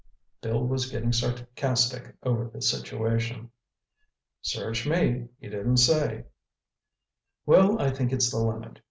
Bill 0.41 0.65
was 0.65 0.89
getting 0.89 1.13
sarcastic 1.13 2.15
over 2.23 2.45
the 2.51 2.59
situation. 2.59 3.51
"Search 4.41 4.87
me. 4.87 5.27
He 5.39 5.47
didn't 5.47 5.77
say." 5.77 6.25
"Well, 7.45 7.79
I 7.79 7.91
think 7.91 8.11
it's 8.11 8.31
the 8.31 8.39
limit. 8.39 8.79